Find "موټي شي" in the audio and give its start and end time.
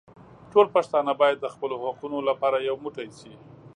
2.83-3.33